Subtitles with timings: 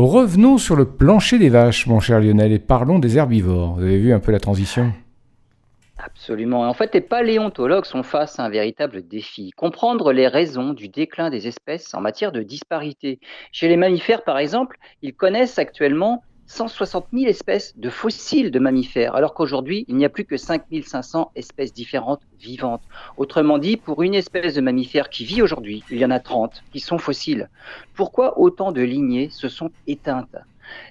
[0.00, 3.74] Revenons sur le plancher des vaches, mon cher Lionel, et parlons des herbivores.
[3.74, 4.94] Vous avez vu un peu la transition?
[5.98, 6.66] Absolument.
[6.66, 9.50] En fait, les paléontologues sont face à un véritable défi.
[9.50, 13.20] Comprendre les raisons du déclin des espèces en matière de disparité.
[13.52, 19.14] Chez les mammifères, par exemple, ils connaissent actuellement 160 000 espèces de fossiles de mammifères,
[19.14, 22.82] alors qu'aujourd'hui, il n'y a plus que 5 500 espèces différentes vivantes.
[23.16, 26.64] Autrement dit, pour une espèce de mammifère qui vit aujourd'hui, il y en a 30
[26.72, 27.48] qui sont fossiles.
[27.94, 30.36] Pourquoi autant de lignées se sont éteintes?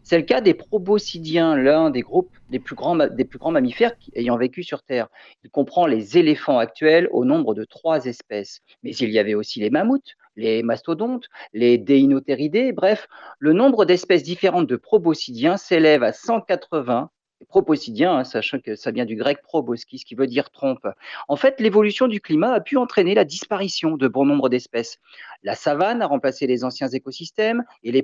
[0.04, 3.93] C'est le cas des proboscidiens, l'un des groupes des plus grands, des plus grands mammifères
[4.15, 5.07] ayant vécu sur Terre.
[5.43, 8.61] Il comprend les éléphants actuels au nombre de trois espèces.
[8.84, 13.07] Mais il y avait aussi les mammouths, les mastodontes, les déinothériidés, bref,
[13.39, 17.09] le nombre d'espèces différentes de proboscidiens s'élève à 180
[17.48, 20.86] Proboscidiens, hein, sachant que ça vient du grec proboskis, qui veut dire trompe.
[21.29, 24.98] En fait, l'évolution du climat a pu entraîner la disparition de bon nombre d'espèces.
[25.43, 28.04] La savane a remplacé les anciens écosystèmes et les,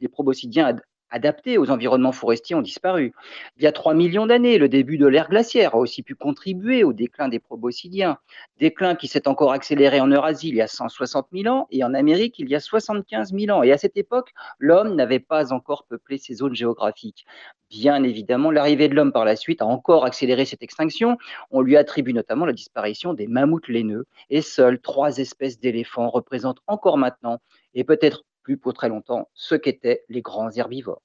[0.00, 0.76] les proboscidiens
[1.10, 3.12] adaptés aux environnements forestiers ont disparu.
[3.56, 6.84] Il y a 3 millions d'années, le début de l'ère glaciaire a aussi pu contribuer
[6.84, 8.18] au déclin des proboscidiens,
[8.58, 11.94] déclin qui s'est encore accéléré en Eurasie il y a 160 000 ans et en
[11.94, 13.62] Amérique il y a 75 000 ans.
[13.62, 17.26] Et à cette époque, l'homme n'avait pas encore peuplé ces zones géographiques.
[17.70, 21.18] Bien évidemment, l'arrivée de l'homme par la suite a encore accéléré cette extinction.
[21.50, 26.60] On lui attribue notamment la disparition des mammouths laineux et seules trois espèces d'éléphants représentent
[26.66, 27.38] encore maintenant
[27.74, 28.24] et peut-être
[28.56, 31.02] pour très longtemps ce qu'étaient les grands herbivores.